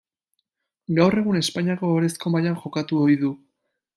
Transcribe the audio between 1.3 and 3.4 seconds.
Espainiako Ohorezko mailan jokatu ohi du.